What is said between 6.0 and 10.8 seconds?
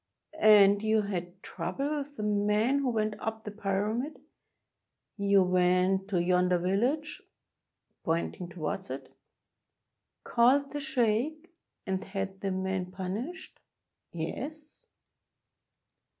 to yonder village [pointing towards it], called